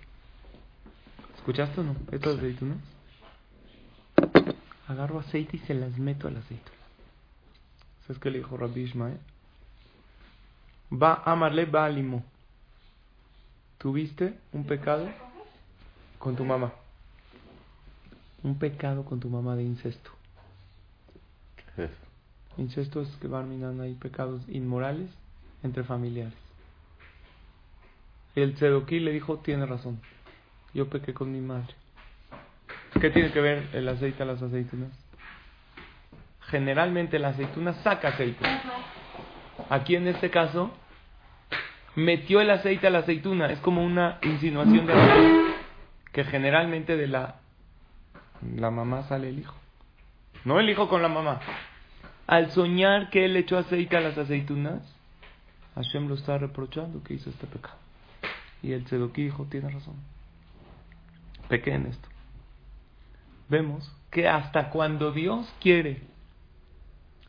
¿Escuchaste 1.37 1.81
o 1.81 1.83
no? 1.83 1.95
¿Estas 2.11 2.37
aceitunas? 2.37 2.77
Agarro 4.87 5.19
aceite 5.19 5.57
y 5.57 5.59
se 5.61 5.73
las 5.73 5.97
meto 5.97 6.27
al 6.27 6.37
aceite. 6.37 6.71
¿Sabes 8.05 8.21
qué 8.21 8.31
le 8.31 8.37
dijo 8.37 8.55
Rabbi 8.55 8.81
Ishmael? 8.83 9.19
Va 10.91 11.23
amarle 11.25 11.65
va 11.65 11.89
limo. 11.89 12.23
Tuviste 13.77 14.37
un 14.53 14.65
pecado 14.65 15.07
con 16.17 16.35
tu 16.35 16.45
mamá. 16.45 16.73
Un 18.43 18.57
pecado 18.57 19.03
con 19.03 19.19
tu 19.19 19.29
mamá 19.29 19.55
de 19.55 19.63
incesto. 19.63 20.11
Incesto 22.57 23.01
es 23.01 23.09
que 23.17 23.27
van 23.27 23.49
mirando 23.49 23.83
ahí 23.83 23.93
pecados 23.93 24.41
inmorales 24.47 25.09
entre 25.63 25.83
familiares. 25.83 26.33
El 28.35 28.55
Tzedoki 28.55 28.99
le 28.99 29.11
dijo, 29.11 29.37
tiene 29.39 29.65
razón, 29.65 29.99
yo 30.73 30.89
pequé 30.89 31.13
con 31.13 31.31
mi 31.31 31.41
madre. 31.41 31.73
¿Qué 32.99 33.09
tiene 33.09 33.31
que 33.31 33.41
ver 33.41 33.69
el 33.73 33.87
aceite 33.87 34.23
a 34.23 34.25
las 34.25 34.41
aceitunas? 34.41 34.91
generalmente 36.49 37.19
la 37.19 37.29
aceituna 37.29 37.73
saca 37.83 38.09
aceite. 38.09 38.45
Aquí 39.69 39.95
en 39.95 40.07
este 40.07 40.29
caso, 40.29 40.71
metió 41.95 42.41
el 42.41 42.49
aceite 42.49 42.87
a 42.87 42.89
la 42.89 42.99
aceituna. 42.99 43.47
Es 43.47 43.59
como 43.59 43.83
una 43.83 44.19
insinuación 44.23 44.85
de 44.85 44.93
que 46.11 46.23
generalmente 46.23 46.95
de 46.95 47.07
la, 47.07 47.35
la 48.55 48.71
mamá 48.71 49.03
sale 49.03 49.29
el 49.29 49.39
hijo. 49.39 49.55
No 50.45 50.59
el 50.59 50.69
hijo 50.69 50.87
con 50.87 51.01
la 51.01 51.09
mamá. 51.09 51.39
Al 52.27 52.51
soñar 52.51 53.09
que 53.09 53.25
él 53.25 53.35
echó 53.35 53.57
aceite 53.57 53.97
a 53.97 54.01
las 54.01 54.17
aceitunas, 54.17 54.81
Hashem 55.75 56.07
lo 56.07 56.15
está 56.15 56.37
reprochando 56.37 57.03
que 57.03 57.15
hizo 57.15 57.29
este 57.29 57.47
pecado. 57.47 57.77
Y 58.63 58.71
el 58.71 58.85
Tzedoki 58.85 59.23
dijo, 59.23 59.45
tiene 59.45 59.69
razón. 59.69 59.95
Pequé 61.47 61.73
en 61.73 61.87
esto. 61.87 62.06
Vemos 63.49 63.91
que 64.11 64.27
hasta 64.27 64.69
cuando 64.69 65.11
Dios 65.11 65.51
quiere 65.61 66.01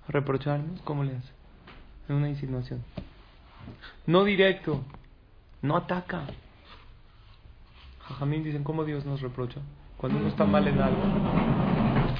reprocharnos, 0.08 0.80
¿cómo 0.82 1.04
le 1.04 1.16
hace? 1.16 1.30
En 2.08 2.16
una 2.16 2.28
insinuación. 2.28 2.82
No 4.06 4.24
directo, 4.24 4.82
no 5.62 5.76
ataca. 5.76 6.22
Jajamín 8.00 8.42
dicen, 8.42 8.64
¿cómo 8.64 8.84
Dios 8.84 9.04
nos 9.04 9.20
reprocha? 9.20 9.60
Cuando 9.98 10.18
uno 10.18 10.28
está 10.28 10.44
mal 10.44 10.66
en 10.66 10.80
algo, 10.80 11.02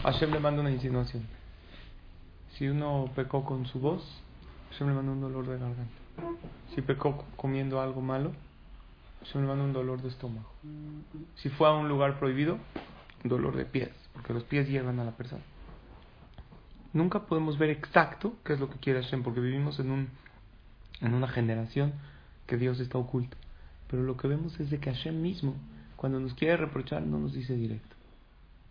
Hashem 0.02 0.33
le 0.33 0.40
manda 0.40 0.61
una 0.61 0.71
insinuación. 0.71 1.26
Si 2.57 2.69
uno 2.69 3.11
pecó 3.14 3.45
con 3.45 3.67
su 3.67 3.81
voz, 3.81 4.02
Hashem 4.71 4.88
le 4.88 4.95
manda 4.95 5.12
un 5.12 5.21
dolor 5.21 5.47
de 5.47 5.59
garganta. 5.59 5.93
Si 6.75 6.83
pecó 6.83 7.25
comiendo 7.37 7.81
algo 7.81 8.00
malo, 8.00 8.33
Hashem 9.21 9.43
le 9.43 9.49
manda 9.49 9.64
un 9.64 9.73
dolor 9.73 10.02
de 10.02 10.09
estómago. 10.09 10.50
Si 11.37 11.49
fue 11.49 11.69
a 11.69 11.73
un 11.73 11.88
lugar 11.88 12.19
prohibido, 12.19 12.59
dolor 13.25 13.57
de 13.57 13.65
pies, 13.65 13.91
porque 14.13 14.33
los 14.33 14.45
pies 14.45 14.69
llevan 14.69 15.01
a 15.01 15.05
la 15.05 15.13
persona. 15.13 15.43
Nunca 16.93 17.27
podemos 17.27 17.59
ver 17.59 17.71
exacto 17.71 18.35
qué 18.45 18.55
es 18.55 18.61
lo 18.61 18.71
que 18.71 18.79
quiere 18.79 19.03
Hashem, 19.03 19.23
porque 19.23 19.41
vivimos 19.41 19.79
en, 19.79 19.91
un, 19.91 20.09
en 21.01 21.15
una 21.15 21.29
generación 21.29 21.93
que 22.47 22.57
Dios 22.57 22.81
está 22.81 22.99
oculto. 22.99 23.37
Pero 23.89 24.03
lo 24.03 24.17
que 24.17 24.29
vemos 24.29 24.59
es 24.61 24.71
de 24.71 24.79
que 24.79 24.93
Hashem 24.93 25.21
mismo, 25.21 25.55
cuando 25.97 26.19
nos 26.21 26.35
quiere 26.35 26.57
reprochar, 26.57 27.03
no 27.03 27.19
nos 27.19 27.35
dice 27.35 27.55
directo, 27.55 27.97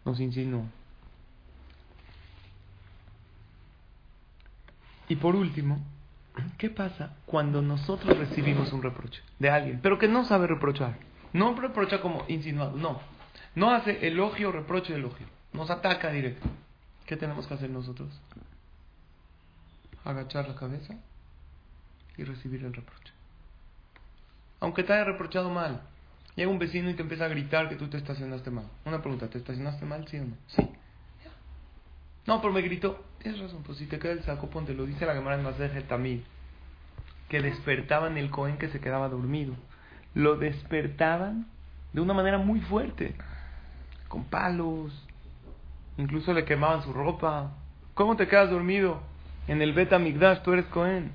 nos 0.06 0.20
insinúa. 0.20 0.66
Y 5.10 5.16
por 5.16 5.36
último, 5.36 5.80
¿qué 6.58 6.70
pasa 6.70 7.16
cuando 7.26 7.62
nosotros 7.62 8.18
recibimos 8.18 8.74
un 8.74 8.84
reproche 8.84 9.22
de 9.40 9.50
alguien, 9.50 9.80
pero 9.82 9.98
que 9.98 10.08
no 10.08 10.26
sabe 10.26 10.48
reprochar? 10.48 10.98
No 11.34 11.56
reprocha 11.56 12.02
como 12.02 12.26
insinuado, 12.28 12.76
no. 12.76 13.00
No 13.58 13.72
hace 13.72 14.06
elogio, 14.06 14.52
reproche, 14.52 14.94
elogio. 14.94 15.26
Nos 15.52 15.72
ataca 15.72 16.12
directo. 16.12 16.48
¿Qué 17.08 17.18
tenemos 17.18 17.48
que 17.48 17.56
hacer 17.56 17.72
nosotros? 17.72 18.08
Agachar 20.06 20.48
la 20.48 20.54
cabeza 20.54 20.94
y 22.18 22.24
recibir 22.24 22.64
el 22.64 22.72
reproche. 22.72 23.12
Aunque 24.60 24.84
te 24.84 24.94
haya 24.94 25.06
reprochado 25.06 25.50
mal, 25.50 25.82
llega 26.36 26.52
un 26.52 26.60
vecino 26.60 26.88
y 26.92 26.94
te 26.94 27.02
empieza 27.02 27.26
a 27.26 27.30
gritar 27.30 27.68
que 27.68 27.78
tú 27.78 27.88
te 27.88 27.98
estacionaste 27.98 28.52
mal. 28.52 28.66
Una 28.86 29.02
pregunta, 29.02 29.28
¿te 29.28 29.40
estacionaste 29.40 29.88
mal, 29.88 30.08
sí 30.08 30.20
o 30.20 30.26
no? 30.26 30.36
Sí. 30.50 30.70
No, 32.28 32.40
pero 32.42 32.54
me 32.54 32.62
gritó. 32.62 33.04
Tienes 33.24 33.42
razón, 33.42 33.64
pues 33.64 33.80
si 33.80 33.88
te 33.88 33.98
queda 33.98 34.12
el 34.12 34.24
saco, 34.24 34.52
ponte. 34.52 34.76
Lo 34.76 34.86
dice 34.86 35.08
la 35.08 35.16
Gemara 35.16 35.36
en 35.36 35.44
Maseje 35.44 35.82
también. 35.82 36.24
Que 37.28 37.42
despertaban 37.42 38.20
el 38.20 38.30
Cohen 38.30 38.60
que 38.60 38.70
se 38.70 38.80
quedaba 38.80 39.10
dormido. 39.10 39.56
Lo 40.14 40.36
despertaban 40.36 41.48
de 41.94 42.02
una 42.02 42.14
manera 42.14 42.38
muy 42.38 42.62
fuerte. 42.62 43.16
Con 44.08 44.24
palos, 44.26 45.08
Incluso 45.98 46.32
le 46.34 46.46
quemaban 46.46 46.84
su 46.84 46.94
ropa. 46.94 47.52
¿Cómo 47.96 48.16
te 48.16 48.28
quedas 48.28 48.52
dormido? 48.52 49.02
En 49.48 49.62
el 49.62 49.74
Beta 49.74 49.98
Migdash 49.98 50.44
tú 50.44 50.54
eres 50.54 50.66
Cohen. 50.68 51.12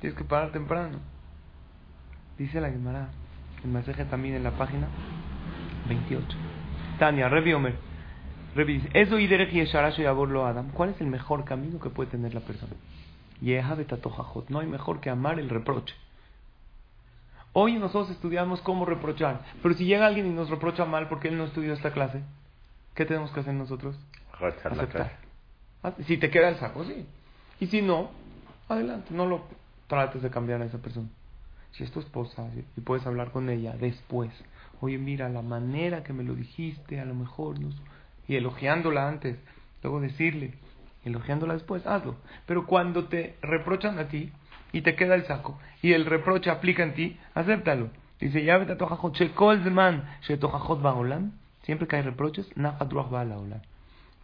Tienes 0.00 0.16
que 0.16 0.24
parar 0.24 0.52
temprano. 0.52 0.98
Dice 2.38 2.60
la 2.60 2.70
Gemara, 2.70 3.08
el 3.64 3.70
mensaje 3.70 4.04
también 4.04 4.36
en 4.36 4.44
la 4.44 4.52
página 4.52 4.86
28. 5.88 6.24
Tania, 6.98 7.28
Revi 7.28 7.52
Omer. 7.52 7.74
Revi 8.54 8.82
y 8.92 9.60
Adam. 10.46 10.70
¿Cuál 10.70 10.90
es 10.90 11.00
el 11.00 11.08
mejor 11.08 11.44
camino 11.44 11.80
que 11.80 11.90
puede 11.90 12.10
tener 12.10 12.32
la 12.32 12.40
persona? 12.40 12.72
No 14.48 14.60
hay 14.60 14.66
mejor 14.66 15.00
que 15.00 15.10
amar 15.10 15.40
el 15.40 15.48
reproche. 15.48 15.94
Hoy 17.52 17.78
nosotros 17.78 18.10
estudiamos 18.10 18.60
cómo 18.60 18.84
reprochar, 18.84 19.40
pero 19.62 19.74
si 19.74 19.84
llega 19.84 20.06
alguien 20.06 20.26
y 20.26 20.30
nos 20.30 20.50
reprocha 20.50 20.84
mal 20.84 21.08
porque 21.08 21.28
él 21.28 21.36
no 21.36 21.44
estudió 21.44 21.72
esta 21.72 21.92
clase, 21.92 22.22
¿Qué 22.94 23.06
tenemos 23.06 23.30
que 23.30 23.40
hacer 23.40 23.54
nosotros? 23.54 23.96
Aceptar. 24.64 25.18
Ah, 25.82 25.94
si 26.06 26.18
te 26.18 26.30
queda 26.30 26.48
el 26.48 26.56
saco, 26.56 26.84
sí. 26.84 27.06
Y 27.60 27.66
si 27.66 27.82
no, 27.82 28.10
adelante. 28.68 29.14
No 29.14 29.26
lo 29.26 29.44
trates 29.86 30.22
de 30.22 30.30
cambiar 30.30 30.60
a 30.62 30.66
esa 30.66 30.78
persona. 30.78 31.08
Si 31.72 31.84
es 31.84 31.90
tu 31.92 32.00
esposa 32.00 32.48
y 32.76 32.80
puedes 32.80 33.06
hablar 33.06 33.30
con 33.30 33.48
ella 33.48 33.74
después. 33.78 34.30
Oye, 34.80 34.98
mira, 34.98 35.28
la 35.28 35.42
manera 35.42 36.02
que 36.02 36.12
me 36.12 36.24
lo 36.24 36.34
dijiste, 36.34 37.00
a 37.00 37.04
lo 37.04 37.14
mejor. 37.14 37.58
No, 37.60 37.70
y 38.26 38.36
elogiándola 38.36 39.08
antes. 39.08 39.38
Luego 39.82 40.00
decirle, 40.00 40.54
elogiándola 41.04 41.54
después, 41.54 41.86
hazlo. 41.86 42.16
Pero 42.46 42.66
cuando 42.66 43.06
te 43.06 43.36
reprochan 43.40 43.98
a 43.98 44.08
ti 44.08 44.32
y 44.72 44.82
te 44.82 44.94
queda 44.94 45.14
el 45.14 45.24
saco 45.24 45.58
y 45.82 45.92
el 45.92 46.06
reproche 46.06 46.50
aplica 46.50 46.82
en 46.82 46.94
ti, 46.94 47.18
acéptalo. 47.34 47.90
Dice, 48.20 48.44
ya 48.44 48.58
vete 48.58 48.72
a 48.72 49.10
shekolzman, 49.12 50.04
shetojajot 50.22 50.82
baolam, 50.82 51.32
Siempre 51.62 51.86
que 51.86 51.96
hay 51.96 52.02
reproches, 52.02 52.48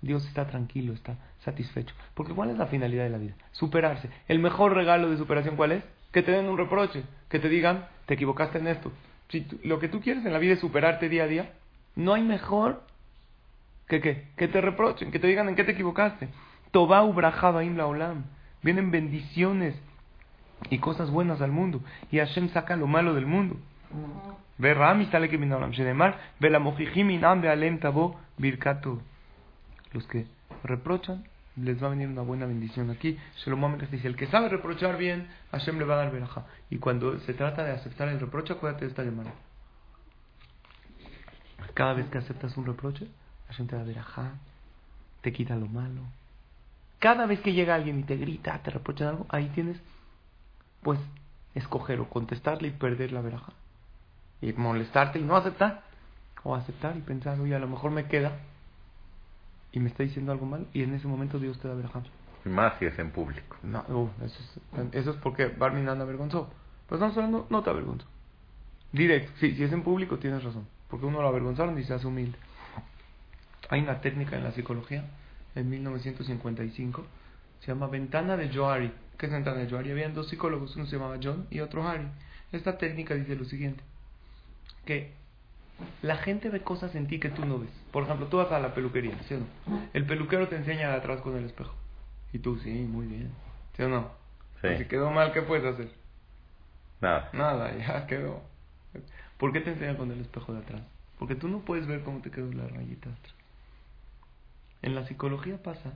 Dios 0.00 0.26
está 0.26 0.46
tranquilo, 0.46 0.94
está 0.94 1.16
satisfecho. 1.40 1.94
Porque 2.14 2.32
¿cuál 2.32 2.50
es 2.50 2.58
la 2.58 2.66
finalidad 2.66 3.04
de 3.04 3.10
la 3.10 3.18
vida? 3.18 3.34
Superarse. 3.52 4.08
El 4.28 4.38
mejor 4.38 4.74
regalo 4.74 5.10
de 5.10 5.16
superación, 5.16 5.56
¿cuál 5.56 5.72
es? 5.72 5.84
Que 6.12 6.22
te 6.22 6.32
den 6.32 6.46
un 6.46 6.56
reproche, 6.56 7.02
que 7.28 7.38
te 7.38 7.48
digan, 7.48 7.86
te 8.06 8.14
equivocaste 8.14 8.58
en 8.58 8.68
esto. 8.68 8.90
Si 9.28 9.46
lo 9.64 9.78
que 9.78 9.88
tú 9.88 10.00
quieres 10.00 10.24
en 10.24 10.32
la 10.32 10.38
vida 10.38 10.54
es 10.54 10.60
superarte 10.60 11.08
día 11.08 11.24
a 11.24 11.26
día, 11.26 11.52
no 11.94 12.14
hay 12.14 12.22
mejor 12.22 12.82
que 13.88 14.00
¿qué? 14.00 14.28
que 14.36 14.48
te 14.48 14.60
reprochen, 14.60 15.10
que 15.10 15.18
te 15.18 15.26
digan 15.26 15.48
en 15.48 15.56
qué 15.56 15.64
te 15.64 15.72
equivocaste. 15.72 16.28
Tobau 16.70 17.12
brajaba 17.12 17.60
olam. 17.60 18.24
Vienen 18.62 18.90
bendiciones 18.90 19.74
y 20.70 20.78
cosas 20.78 21.10
buenas 21.10 21.40
al 21.40 21.52
mundo. 21.52 21.80
Y 22.10 22.18
Hashem 22.18 22.50
saca 22.50 22.76
lo 22.76 22.86
malo 22.86 23.14
del 23.14 23.26
mundo. 23.26 23.56
Los 29.92 30.06
que 30.08 30.26
reprochan, 30.64 31.24
les 31.56 31.82
va 31.82 31.86
a 31.86 31.90
venir 31.90 32.08
una 32.08 32.22
buena 32.22 32.46
bendición 32.46 32.90
aquí. 32.90 33.16
Shlomo 33.38 33.76
dice, 33.90 34.06
el 34.06 34.16
que 34.16 34.26
sabe 34.26 34.48
reprochar 34.48 34.98
bien, 34.98 35.26
Hashem 35.52 35.78
le 35.78 35.84
va 35.84 35.94
a 35.94 35.98
dar 35.98 36.12
veraja. 36.12 36.46
Y 36.70 36.78
cuando 36.78 37.18
se 37.20 37.34
trata 37.34 37.64
de 37.64 37.72
aceptar 37.72 38.08
el 38.08 38.20
reproche, 38.20 38.52
acuérdate 38.52 38.84
de 38.84 38.90
esta 38.90 39.04
llamada. 39.04 39.32
Cada 41.74 41.94
vez 41.94 42.06
que 42.08 42.18
aceptas 42.18 42.56
un 42.56 42.66
reproche, 42.66 43.06
Hashem 43.48 43.66
te 43.66 43.76
da 43.76 43.84
veraja, 43.84 44.32
te 45.22 45.32
quita 45.32 45.56
lo 45.56 45.66
malo. 45.66 46.02
Cada 46.98 47.26
vez 47.26 47.40
que 47.40 47.52
llega 47.52 47.74
alguien 47.74 48.00
y 48.00 48.02
te 48.04 48.16
grita, 48.16 48.58
te 48.62 48.70
reprocha 48.70 49.08
algo, 49.08 49.26
ahí 49.28 49.50
tienes, 49.54 49.78
pues, 50.82 50.98
escoger 51.54 52.00
o 52.00 52.08
contestarle 52.08 52.68
y 52.68 52.72
perder 52.72 53.12
la 53.12 53.20
veraja 53.20 53.52
y 54.40 54.52
molestarte 54.52 55.18
y 55.18 55.22
no 55.22 55.36
aceptar. 55.36 55.82
O 56.42 56.54
aceptar 56.54 56.96
y 56.96 57.00
pensar, 57.00 57.40
oye, 57.40 57.56
a 57.56 57.58
lo 57.58 57.66
mejor 57.66 57.90
me 57.90 58.06
queda 58.06 58.38
y 59.72 59.80
me 59.80 59.88
está 59.88 60.04
diciendo 60.04 60.30
algo 60.30 60.46
mal 60.46 60.66
y 60.72 60.82
en 60.82 60.94
ese 60.94 61.08
momento 61.08 61.40
Dios 61.40 61.58
te 61.58 61.66
da 61.66 61.74
verajá. 61.74 62.02
Más 62.44 62.78
si 62.78 62.84
es 62.84 62.96
en 63.00 63.10
público. 63.10 63.56
No, 63.64 63.84
uh, 63.88 64.08
eso, 64.24 64.38
es, 64.40 64.94
eso 64.94 65.10
es 65.10 65.16
porque 65.16 65.46
Barmin 65.46 65.88
anda 65.88 66.04
avergonzó. 66.04 66.48
Pero 66.86 66.96
estamos 66.96 67.16
hablando, 67.16 67.46
no 67.50 67.62
te 67.64 67.70
avergonzó. 67.70 68.06
Directo, 68.92 69.32
sí, 69.40 69.56
si 69.56 69.64
es 69.64 69.72
en 69.72 69.82
público 69.82 70.18
tienes 70.18 70.44
razón. 70.44 70.68
Porque 70.88 71.06
uno 71.06 71.20
lo 71.20 71.26
avergonzaron 71.26 71.76
y 71.80 71.82
se 71.82 71.94
hace 71.94 72.06
humilde. 72.06 72.38
Hay 73.68 73.80
una 73.80 74.00
técnica 74.00 74.36
en 74.36 74.44
la 74.44 74.52
psicología, 74.52 75.04
en 75.56 75.68
1955, 75.68 77.04
se 77.60 77.68
llama 77.68 77.86
ventana 77.86 78.36
de 78.36 78.54
Johari. 78.54 78.92
¿Qué 79.18 79.26
es 79.26 79.32
ventana 79.32 79.58
de 79.58 79.70
Johari? 79.70 79.90
Habían 79.90 80.14
dos 80.14 80.28
psicólogos, 80.28 80.76
uno 80.76 80.86
se 80.86 80.96
llamaba 80.96 81.18
John 81.22 81.46
y 81.50 81.60
otro 81.60 81.86
Harry. 81.86 82.08
Esta 82.52 82.78
técnica 82.78 83.14
dice 83.14 83.34
lo 83.34 83.44
siguiente 83.44 83.82
que 84.86 85.12
la 86.00 86.16
gente 86.16 86.48
ve 86.48 86.62
cosas 86.62 86.94
en 86.94 87.06
ti 87.06 87.20
que 87.20 87.28
tú 87.28 87.44
no 87.44 87.58
ves. 87.58 87.70
Por 87.92 88.04
ejemplo, 88.04 88.28
tú 88.28 88.38
vas 88.38 88.50
a 88.52 88.58
la 88.58 88.72
peluquería, 88.72 89.18
¿sí 89.24 89.34
o 89.34 89.40
no? 89.40 89.82
El 89.92 90.06
peluquero 90.06 90.48
te 90.48 90.56
enseña 90.56 90.88
de 90.88 90.96
atrás 90.96 91.20
con 91.20 91.36
el 91.36 91.44
espejo. 91.44 91.74
Y 92.32 92.38
tú, 92.38 92.56
sí, 92.58 92.70
muy 92.70 93.06
bien. 93.06 93.30
¿Sí 93.76 93.82
o 93.82 93.88
no? 93.88 94.10
Si 94.62 94.84
quedó 94.86 95.10
mal, 95.10 95.32
¿qué 95.32 95.42
puedes 95.42 95.64
hacer? 95.64 95.90
Nada. 97.00 97.28
Nada, 97.34 97.76
ya 97.76 98.06
quedó. 98.06 98.42
¿Por 99.38 99.52
qué 99.52 99.60
te 99.60 99.70
enseña 99.72 99.96
con 99.96 100.10
el 100.10 100.20
espejo 100.20 100.54
de 100.54 100.60
atrás? 100.60 100.82
Porque 101.18 101.34
tú 101.34 101.48
no 101.48 101.60
puedes 101.60 101.86
ver 101.86 102.02
cómo 102.02 102.20
te 102.20 102.30
quedó 102.30 102.50
la 102.52 102.66
rayita 102.66 103.10
de 103.10 103.14
atrás. 103.14 103.34
En 104.82 104.94
la 104.94 105.06
psicología 105.06 105.62
pasa 105.62 105.92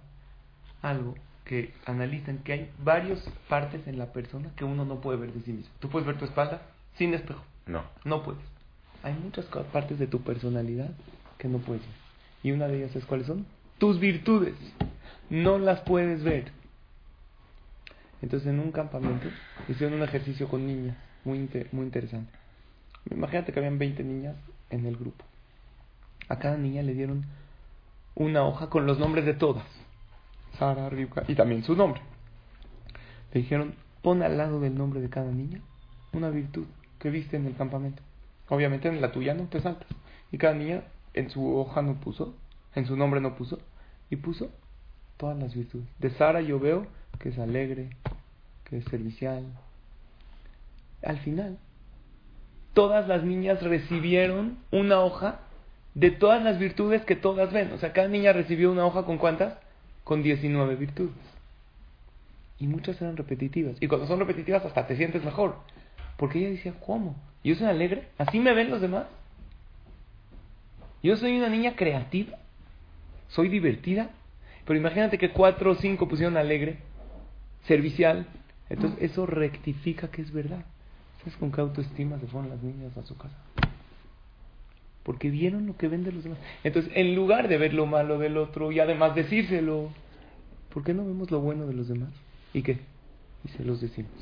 algo 0.83 1.15
que 1.51 1.75
analizan 1.85 2.39
que 2.39 2.53
hay 2.53 2.71
varias 2.79 3.19
partes 3.49 3.85
en 3.89 3.99
la 3.99 4.13
persona 4.13 4.53
que 4.55 4.65
uno 4.65 4.85
no 4.85 5.01
puede 5.01 5.19
ver 5.19 5.33
de 5.33 5.41
sí 5.41 5.53
mismo. 5.53 5.73
Tú 5.81 5.89
puedes 5.89 6.07
ver 6.07 6.17
tu 6.17 6.25
espalda 6.25 6.63
sin 6.95 7.13
espejo. 7.13 7.43
No. 7.67 7.83
No 8.05 8.23
puedes 8.23 8.41
hay 9.03 9.15
muchas 9.15 9.47
partes 9.47 9.99
de 9.99 10.07
tu 10.07 10.21
personalidad 10.21 10.91
que 11.39 11.49
no 11.49 11.59
puedes 11.59 11.83
Y 12.43 12.53
una 12.53 12.69
de 12.69 12.79
ellas 12.79 12.97
es 12.97 13.05
cuáles 13.05 13.27
son? 13.27 13.47
Tus 13.79 13.99
virtudes. 13.99 14.55
no 15.31 15.59
las 15.59 15.81
puedes 15.81 16.23
ver. 16.23 16.53
Entonces 18.23 18.49
en 18.49 18.61
un 18.61 18.73
campamento 18.73 19.29
hicieron 19.69 19.95
un 19.95 20.03
ejercicio 20.03 20.49
con 20.49 20.67
niñas, 20.67 20.97
muy, 21.25 21.49
muy 21.73 21.87
interesante. 21.87 22.33
Imagínate 23.11 23.53
que 23.53 23.59
habían 23.59 23.79
20 23.79 24.05
niñas 24.05 24.37
en 24.69 24.85
el 24.87 24.97
grupo. 24.97 25.25
A 26.29 26.39
cada 26.39 26.57
niña 26.57 26.83
le 26.83 26.95
dieron 26.95 27.25
una 28.15 28.45
hoja 28.45 28.69
con 28.69 28.87
los 28.87 28.99
nombres 28.99 29.25
de 29.25 29.35
todas. 29.35 29.65
Sara, 30.59 30.89
Rivka 30.89 31.25
y 31.29 31.35
también 31.35 31.63
su 31.63 31.75
nombre. 31.75 32.01
Le 33.33 33.41
dijeron, 33.41 33.75
pon 34.03 34.23
al 34.23 34.37
lado 34.37 34.61
del 34.61 34.77
nombre 34.77 35.01
de 35.01 35.09
cada 35.09 35.31
niña 35.31 35.61
una 36.13 36.31
virtud 36.31 36.67
que 36.99 37.11
viste 37.11 37.37
en 37.37 37.47
el 37.47 37.57
campamento. 37.57 38.03
Obviamente 38.49 38.89
en 38.89 39.01
la 39.01 39.13
tuya 39.13 39.35
no 39.35 39.45
te 39.45 39.61
saltas. 39.61 39.89
Y 40.33 40.39
cada 40.39 40.55
niña 40.55 40.83
en 41.15 41.31
su 41.31 41.57
hoja 41.57 41.83
no 41.83 41.95
puso, 41.95 42.35
en 42.75 42.87
su 42.87 42.97
nombre 42.97 43.21
no 43.21 43.37
puso, 43.37 43.59
y 44.11 44.17
puso 44.17 44.51
todas 45.17 45.39
las 45.39 45.55
virtudes. 45.55 45.87
De 45.99 46.11
Sara 46.11 46.41
yo 46.41 46.59
veo 46.59 46.87
que 47.19 47.31
es 47.31 47.39
alegre, 47.39 47.91
que 48.65 48.79
es 48.79 48.85
servicial. 48.87 49.45
Al 51.03 51.19
final, 51.19 51.59
todas 52.75 53.09
las 53.09 53.25
niñas 53.25 53.63
recibieron 53.63 54.59
una 54.71 55.01
hoja 55.01 55.41
de 55.95 56.11
todas 56.11 56.43
las 56.43 56.59
virtudes 56.59 57.05
que 57.05 57.17
todas 57.17 57.53
ven. 57.53 57.73
O 57.73 57.79
sea, 57.79 57.93
cada 57.93 58.09
niña 58.09 58.33
recibió 58.33 58.71
una 58.71 58.87
hoja 58.87 59.05
con 59.05 59.19
cuántas? 59.19 59.59
Con 60.05 60.23
19 60.23 60.77
virtudes. 60.77 61.15
Y 62.59 62.67
muchas 62.67 63.01
eran 63.01 63.17
repetitivas. 63.17 63.77
Y 63.81 63.87
cuando 63.87 64.07
son 64.07 64.19
repetitivas 64.19 64.65
hasta 64.65 64.87
te 64.87 64.97
sientes 64.97 65.25
mejor. 65.25 65.57
Porque 66.17 66.39
ella 66.39 66.51
decía, 66.51 66.75
¿cómo? 66.85 67.17
¿Yo 67.43 67.55
soy 67.55 67.69
alegre? 67.69 68.09
¿Así 68.19 68.39
me 68.39 68.53
ven 68.53 68.71
los 68.71 68.81
demás? 68.81 69.07
¿Yo 71.03 71.17
soy 71.17 71.39
una 71.39 71.49
niña 71.49 71.77
creativa? 71.77 72.37
¿Soy 73.29 73.49
divertida? 73.49 74.11
Pero 74.67 74.79
imagínate 74.79 75.17
que 75.17 75.31
cuatro 75.31 75.73
o 75.73 75.75
cinco 75.77 76.07
pusieron 76.09 76.37
alegre, 76.37 76.79
servicial. 77.67 78.27
Entonces 78.69 79.03
eso 79.03 79.25
rectifica 79.25 80.09
que 80.09 80.23
es 80.23 80.33
verdad. 80.33 80.65
¿Sabes 81.21 81.37
con 81.37 81.51
qué 81.51 81.61
autoestima 81.61 82.19
se 82.19 82.27
fueron 82.27 82.51
las 82.51 82.63
niñas 82.63 82.97
a 82.97 83.03
su 83.03 83.17
casa? 83.17 83.37
Porque 85.03 85.31
vieron 85.31 85.67
lo 85.67 85.77
que 85.77 85.89
ven 85.89 86.05
de 86.05 86.13
los 86.13 86.25
demás. 86.25 86.39
Entonces, 86.63 86.93
en 86.95 87.15
lugar 87.15 87.49
de 87.49 87.59
ver 87.59 87.75
lo 87.75 87.87
malo 87.87 88.19
del 88.19 88.37
otro 88.37 88.71
y 88.71 88.81
además 88.81 89.15
decírselo, 89.15 89.91
¿por 90.73 90.85
qué 90.85 90.95
no 90.95 91.05
vemos 91.05 91.31
lo 91.31 91.41
bueno 91.41 91.67
de 91.67 91.75
los 91.75 91.89
demás? 91.89 92.11
¿Y 92.53 92.63
qué? 92.63 92.79
Y 93.45 93.49
se 93.49 93.65
los 93.65 93.81
decimos. 93.81 94.13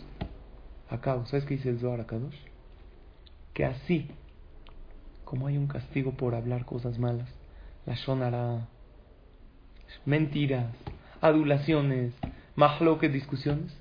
Acabo, 0.89 1.27
¿sabes 1.27 1.45
qué 1.45 1.57
dice 1.57 1.71
el 1.71 1.81
Zohar 1.81 2.01
Akadosh? 2.01 2.37
Que 3.53 3.65
así, 3.65 4.09
como 5.25 5.49
hay 5.49 5.59
un 5.59 5.67
castigo 5.67 6.13
por 6.13 6.35
hablar 6.35 6.65
cosas 6.65 6.99
malas, 6.99 7.29
la 7.85 7.95
shonara, 7.95 8.69
mentiras, 10.07 10.75
adulaciones, 11.21 12.15
mahloques, 12.55 13.13
discusiones, 13.13 13.77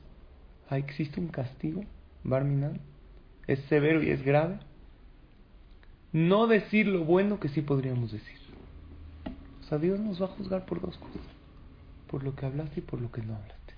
existe 0.72 1.20
un 1.20 1.28
castigo, 1.28 1.84
Barminan, 2.24 2.80
es 3.48 3.60
severo 3.70 4.04
y 4.04 4.10
es 4.10 4.22
grave. 4.24 4.60
No 6.18 6.48
decir 6.48 6.88
lo 6.88 7.04
bueno 7.04 7.40
que 7.40 7.48
sí 7.48 7.62
podríamos 7.62 8.12
decir. 8.12 8.40
O 9.62 9.70
sea, 9.70 9.78
Dios 9.78 10.00
nos 10.00 10.20
va 10.20 10.26
a 10.26 10.30
juzgar 10.30 10.66
por 10.66 10.82
dos 10.82 10.98
cosas. 10.98 11.22
Por 12.08 12.24
lo 12.24 12.36
que 12.36 12.48
hablaste 12.48 12.80
y 12.80 12.82
por 12.82 13.00
lo 13.00 13.12
que 13.12 13.22
no 13.22 13.36
hablaste. 13.36 13.76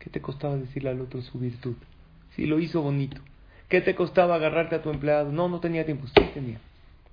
¿Qué 0.00 0.10
te 0.10 0.20
costaba 0.20 0.56
decirle 0.56 0.90
al 0.90 1.00
otro 1.00 1.22
su 1.22 1.38
virtud? 1.38 1.76
Si 2.34 2.46
lo 2.46 2.58
hizo 2.58 2.82
bonito. 2.82 3.20
¿Qué 3.68 3.80
te 3.80 3.94
costaba 3.94 4.34
agarrarte 4.34 4.74
a 4.74 4.82
tu 4.82 4.90
empleado? 4.90 5.30
No, 5.30 5.48
no 5.48 5.60
tenía 5.60 5.86
tiempo. 5.86 6.08
Sí 6.08 6.20
tenía. 6.34 6.58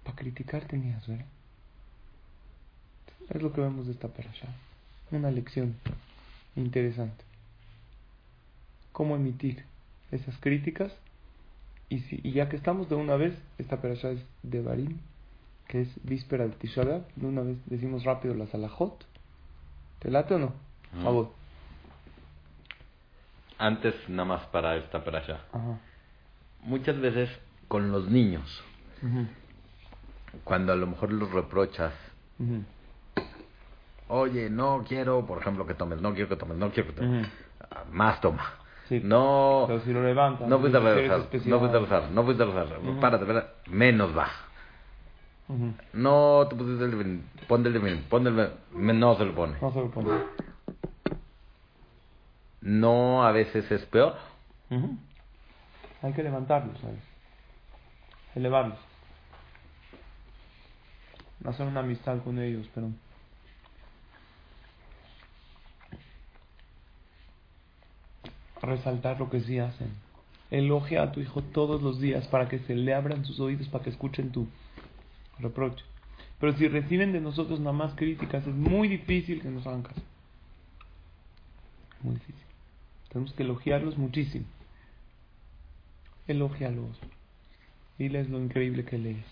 Para 0.03 0.15
criticar 0.15 0.65
tenías, 0.65 1.05
¿verdad? 1.05 1.27
Es 3.29 3.43
lo 3.43 3.53
que 3.53 3.61
vemos 3.61 3.85
de 3.85 3.91
esta 3.91 4.07
parasha. 4.07 4.47
Una 5.11 5.29
lección 5.29 5.75
interesante. 6.55 7.23
Cómo 8.93 9.15
emitir 9.15 9.63
esas 10.09 10.35
críticas. 10.39 10.91
Y, 11.89 11.99
si, 11.99 12.19
y 12.23 12.31
ya 12.31 12.49
que 12.49 12.55
estamos 12.55 12.89
de 12.89 12.95
una 12.95 13.15
vez, 13.15 13.37
esta 13.57 13.81
parasha 13.81 14.11
es 14.11 14.25
de 14.43 14.61
Barim, 14.61 14.97
que 15.67 15.81
es 15.81 15.89
víspera 16.03 16.47
de 16.47 16.53
Tisha 16.55 16.83
De 16.83 17.25
una 17.25 17.41
vez 17.41 17.57
decimos 17.65 18.03
rápido 18.03 18.33
la 18.33 18.47
salahot. 18.47 19.05
¿Te 19.99 20.09
late 20.09 20.35
o 20.35 20.39
no? 20.39 20.53
A 20.99 21.03
favor. 21.03 21.31
Antes, 23.57 23.95
nada 24.09 24.25
más 24.25 24.45
para 24.47 24.75
esta 24.77 25.03
parasha. 25.03 25.41
Muchas 26.61 26.99
veces 26.99 27.29
con 27.67 27.91
los 27.91 28.09
niños, 28.09 28.63
cuando 30.43 30.73
a 30.73 30.75
lo 30.75 30.87
mejor 30.87 31.11
los 31.11 31.31
reprochas, 31.31 31.93
oye, 34.07 34.49
no 34.49 34.83
quiero, 34.87 35.25
por 35.25 35.39
ejemplo, 35.39 35.65
que 35.65 35.73
tomes, 35.73 36.01
no 36.01 36.13
quiero 36.13 36.29
que 36.29 36.35
tomes, 36.35 36.57
no 36.57 36.71
quiero 36.71 36.89
que 36.89 37.01
tomes, 37.01 37.27
más 37.91 38.19
toma. 38.21 38.64
Sí. 38.89 39.01
No, 39.03 39.65
Pero 39.67 39.79
si 39.81 39.91
lo 39.91 40.03
levantas, 40.03 40.47
no 40.47 40.59
rezar, 40.79 41.19
especial. 41.21 41.49
no 41.49 41.59
a 41.75 41.79
rezar, 41.79 42.81
no 42.81 42.91
Ujú. 42.91 42.99
párate, 42.99 43.25
párate, 43.25 43.69
menos. 43.69 44.11
Ujú. 45.47 45.73
No 45.93 46.47
te 46.49 46.55
pusiste 46.55 46.83
el 46.85 46.91
definitivo, 46.91 47.47
ponte 47.47 47.69
el 47.69 47.73
ponte 48.09 48.29
el 48.29 48.99
no 48.99 49.15
se 49.15 49.25
lo 49.25 49.33
pone. 49.35 49.57
No 49.61 49.71
se 49.71 49.79
lo 49.79 49.91
pone. 49.91 50.09
No 52.61 53.25
a 53.25 53.31
veces 53.31 53.71
es 53.71 53.85
peor. 53.85 54.15
Ujú. 54.69 54.97
Hay 56.01 56.13
que 56.13 56.23
levantarlos, 56.23 56.79
¿sabes? 56.79 57.01
Elevarlos. 58.35 58.77
Hacer 61.45 61.67
una 61.67 61.79
amistad 61.81 62.19
con 62.23 62.39
ellos, 62.39 62.67
pero... 62.73 62.89
Resaltar 68.65 69.19
lo 69.19 69.29
que 69.29 69.41
sí 69.41 69.59
hacen. 69.59 69.89
Elogia 70.51 71.03
a 71.03 71.11
tu 71.11 71.19
hijo 71.19 71.41
todos 71.41 71.81
los 71.81 71.99
días 71.99 72.27
para 72.27 72.49
que 72.49 72.59
se 72.59 72.75
le 72.75 72.93
abran 72.93 73.25
sus 73.25 73.39
oídos, 73.39 73.67
para 73.67 73.83
que 73.83 73.89
escuchen 73.89 74.31
tu 74.31 74.47
reproche. 75.39 75.83
Pero 76.39 76.57
si 76.57 76.67
reciben 76.67 77.13
de 77.13 77.21
nosotros 77.21 77.59
nada 77.59 77.73
más 77.73 77.93
críticas, 77.95 78.45
es 78.45 78.55
muy 78.55 78.87
difícil 78.87 79.41
que 79.41 79.49
nos 79.49 79.65
hagan 79.65 79.83
caso. 79.83 80.01
Muy 82.01 82.15
difícil. 82.15 82.43
Tenemos 83.09 83.33
que 83.33 83.43
elogiarlos 83.43 83.97
muchísimo. 83.97 84.45
Elógialos. 86.27 86.99
Diles 87.97 88.29
lo 88.29 88.39
increíble 88.39 88.83
que 88.83 88.97
él 88.97 89.05
es, 89.05 89.25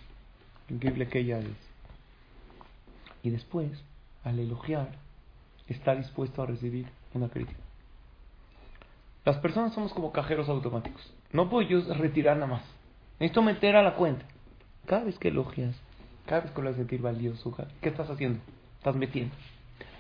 lo 0.70 0.76
increíble 0.76 1.08
que 1.10 1.20
ella 1.20 1.40
es. 1.40 1.48
Y 3.24 3.30
después, 3.30 3.72
al 4.24 4.40
elogiar, 4.40 4.96
está 5.68 5.96
dispuesto 5.96 6.42
a 6.42 6.46
recibir 6.46 6.88
una 7.14 7.30
crítica. 7.30 7.63
Las 9.26 9.38
personas 9.38 9.74
somos 9.74 9.94
como 9.94 10.12
cajeros 10.12 10.50
automáticos. 10.50 11.02
No 11.32 11.50
puedo 11.50 11.68
yo 11.68 11.94
retirar 11.94 12.36
nada 12.38 12.48
más. 12.48 12.64
Necesito 13.20 13.42
meter 13.42 13.76
a 13.76 13.84
la 13.84 13.96
cuenta. 13.96 14.26
Cada 14.86 15.06
vez 15.06 15.18
que 15.18 15.30
elogias, 15.30 15.76
cada 16.26 16.42
vez 16.42 16.52
que 16.52 16.62
lo 16.62 16.70
haces 16.70 16.80
sentir 16.80 17.02
valioso, 17.02 17.56
¿qué 17.82 17.90
estás 17.90 18.10
haciendo? 18.10 18.40
Estás 18.78 18.96
metiendo. 18.96 19.34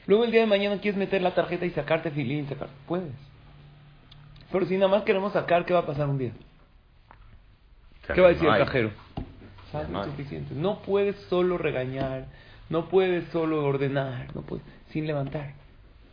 Luego 0.07 0.25
el 0.25 0.31
día 0.31 0.41
de 0.41 0.47
mañana 0.47 0.81
quieres 0.81 0.97
meter 0.97 1.21
la 1.21 1.33
tarjeta 1.33 1.65
y 1.65 1.69
sacarte 1.69 2.11
filín, 2.11 2.49
sacar. 2.49 2.67
Puedes. 2.85 3.13
Pero 4.51 4.65
si 4.65 4.75
nada 4.75 4.89
más 4.89 5.03
queremos 5.03 5.31
sacar, 5.31 5.65
¿qué 5.65 5.73
va 5.73 5.79
a 5.79 5.85
pasar 5.85 6.09
un 6.09 6.17
día? 6.17 6.33
¿Qué 8.13 8.19
va 8.19 8.27
a 8.27 8.31
decir 8.31 8.47
el 8.47 8.57
cajero? 8.57 8.91
Suficiente. 10.05 10.53
No 10.53 10.79
puedes 10.79 11.15
solo 11.29 11.57
regañar, 11.57 12.27
no 12.69 12.89
puedes 12.89 13.27
solo 13.29 13.65
ordenar, 13.65 14.35
no 14.35 14.41
puedes, 14.41 14.65
sin 14.89 15.07
levantar. 15.07 15.53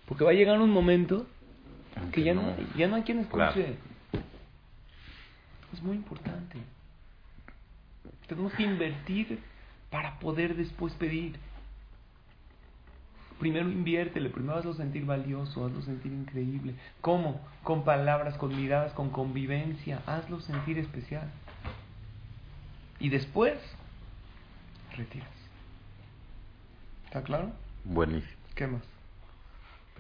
Porque 0.06 0.24
va 0.24 0.30
a 0.30 0.34
llegar 0.34 0.60
un 0.60 0.70
momento 0.70 1.26
que 2.12 2.22
ya 2.22 2.34
no, 2.34 2.54
ya 2.76 2.88
no 2.88 2.96
hay 2.96 3.02
quien 3.02 3.20
escuche. 3.20 3.52
Claro. 3.52 3.76
Es 5.72 5.82
muy 5.82 5.96
importante. 5.96 6.58
Tenemos 8.26 8.52
que 8.54 8.62
invertir 8.62 9.40
para 9.90 10.18
poder 10.18 10.56
después 10.56 10.92
pedir. 10.94 11.38
Primero 13.38 13.70
inviértele, 13.70 14.28
primero 14.28 14.58
hazlo 14.58 14.74
sentir 14.74 15.04
valioso, 15.06 15.64
hazlo 15.64 15.80
sentir 15.82 16.12
increíble. 16.12 16.74
¿Cómo? 17.00 17.40
Con 17.62 17.84
palabras, 17.84 18.36
con 18.36 18.54
miradas, 18.54 18.92
con 18.92 19.10
convivencia. 19.10 20.02
Hazlo 20.06 20.40
sentir 20.40 20.78
especial. 20.78 21.30
Y 22.98 23.08
después, 23.08 23.58
retiras. 24.96 25.28
¿Está 27.06 27.22
claro? 27.22 27.50
Buenísimo. 27.84 28.36
¿Qué 28.54 28.66
más? 28.66 28.82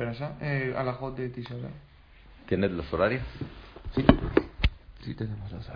Pero 0.00 0.12
ya, 0.12 0.34
eh, 0.40 0.74
a 0.74 0.82
la 0.82 0.94
J 0.94 1.20
de 1.20 1.28
Tisha 1.28 1.54
B'Av. 1.54 1.72
¿Tienes 2.48 2.70
los 2.70 2.90
horarios? 2.90 3.22
Sí. 3.94 4.02
Sí 5.04 5.14
tenemos 5.14 5.52
las 5.52 5.68